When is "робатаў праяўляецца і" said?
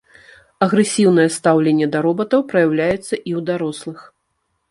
2.07-3.17